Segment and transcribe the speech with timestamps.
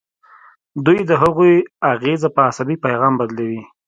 [0.85, 1.53] دوی د هغوی
[1.91, 3.61] اغیزه په عصبي پیغام بدلوي.